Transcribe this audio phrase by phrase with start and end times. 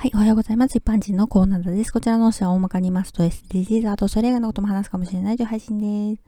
[0.00, 0.78] はい、おはようございます。
[0.78, 1.92] 一般人のコーナーです。
[1.92, 6.22] こちらの音声は大まかに言いますと SDGs、あとそれ以外のことも話すかもしれないという配信です。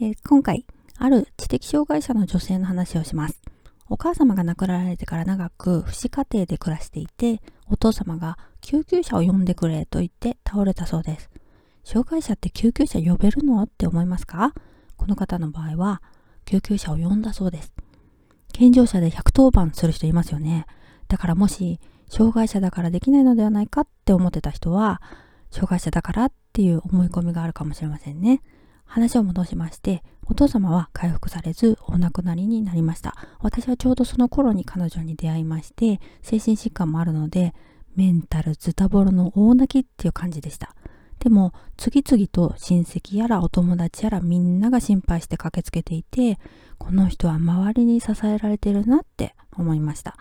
[0.00, 0.64] えー、今回、
[0.98, 3.42] ある知的障害者の女性の話をします。
[3.88, 11.28] お母様が亡くなられてから長く父子家庭で暮らしていて、お父様が救急車を呼んでくれと言って倒れたそうです。
[11.82, 13.64] 障害者って救急車呼べるの？
[13.64, 14.54] って思いますか？
[14.96, 16.02] この方の場合は、
[16.44, 17.72] 救急車を呼んだそうです。
[18.52, 20.66] 健常者で110番する人いますよね。
[21.08, 21.80] だからもし
[22.12, 25.00] 障害者だからできないのではないかって思ってた人は、
[25.50, 28.42] 障害者だからっていう思い込みがあるかもしれませんね。
[28.84, 33.16] 話を戻しまして、お父様は回復されずお亡くなりになりました。
[33.40, 37.54] 私はちょうどその頃に彼女に出会いまして、精神疾患もあるので、
[37.96, 40.74] メンタルズタボロの大泣きっていう感じでした。
[41.18, 46.38] でも、次々と親戚やらお友達やらみんなが心配して駆けつけていて、
[46.76, 50.14] この人は周りに支えられてるなって思いました。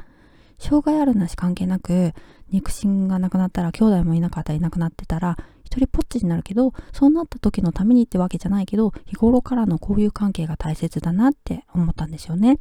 [0.62, 2.14] 障害あるなし関係なく、
[2.52, 12.59] 肉親がなくなったら、兄弟もいなかったらいなくなってたら、一人ぽっちになるけど、そうなった時のためにってわけじゃないけど、日頃からの交友関係が大切だなって思ったんですよね。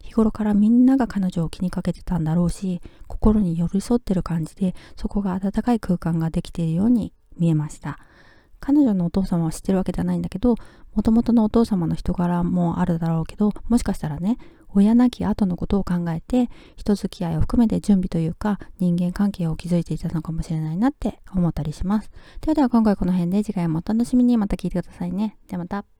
[0.00, 7.98] 日頃からみんなが彼女を気にかけてたんだろうし、心に寄り添ってる感じで、そこが温かい空間ができているように見えました。
[8.60, 10.54] 彼女のお父様は知ってるわけじゃないんだけど、
[10.94, 14.38] もともとのお父様の人柄もあるだろうけど、もしかしたらね、
[14.74, 22.10] 親亡き後のことを考えて、人付き合いを含めて準備というか、人間関係を築いていたのかもしれないなって思ったりします。
[22.40, 25.36] ではでは今回この辺で次回もお楽しみにまた聞いてくださいね。
[25.48, 25.99] ではまた。